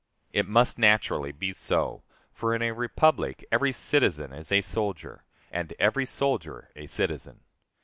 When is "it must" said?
0.33-0.79